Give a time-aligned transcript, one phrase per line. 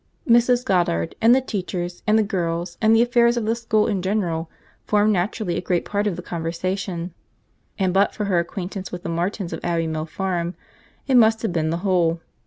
[0.27, 0.65] Mrs.
[0.65, 4.49] Goddard, and the teachers, and the girls and the affairs of the school in general,
[4.83, 9.53] formed naturally a great part of the conversation—and but for her acquaintance with the Martins
[9.53, 10.55] of Abbey Mill Farm,
[11.05, 12.19] it must have been the whole.